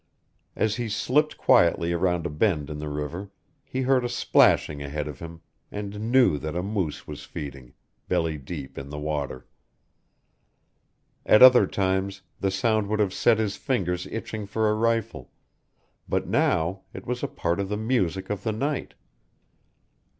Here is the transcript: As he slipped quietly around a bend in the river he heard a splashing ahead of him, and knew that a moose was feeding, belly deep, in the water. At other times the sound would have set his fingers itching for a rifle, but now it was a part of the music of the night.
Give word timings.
As 0.55 0.77
he 0.77 0.89
slipped 0.89 1.37
quietly 1.37 1.93
around 1.93 2.25
a 2.25 2.29
bend 2.31 2.71
in 2.71 2.79
the 2.79 2.89
river 2.89 3.29
he 3.63 3.83
heard 3.83 4.03
a 4.03 4.09
splashing 4.09 4.81
ahead 4.81 5.07
of 5.07 5.19
him, 5.19 5.41
and 5.71 6.11
knew 6.11 6.39
that 6.39 6.55
a 6.55 6.63
moose 6.63 7.05
was 7.05 7.23
feeding, 7.23 7.75
belly 8.09 8.39
deep, 8.39 8.79
in 8.79 8.89
the 8.89 8.97
water. 8.97 9.45
At 11.23 11.43
other 11.43 11.67
times 11.67 12.23
the 12.39 12.49
sound 12.49 12.87
would 12.87 12.99
have 12.99 13.13
set 13.13 13.37
his 13.37 13.57
fingers 13.57 14.07
itching 14.07 14.47
for 14.47 14.71
a 14.71 14.73
rifle, 14.73 15.29
but 16.09 16.27
now 16.27 16.81
it 16.95 17.05
was 17.05 17.21
a 17.21 17.27
part 17.27 17.59
of 17.59 17.69
the 17.69 17.77
music 17.77 18.31
of 18.31 18.41
the 18.41 18.51
night. 18.51 18.95